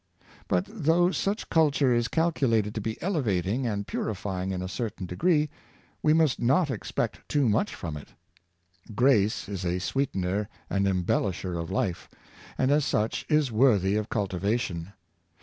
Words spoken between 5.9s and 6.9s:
we must not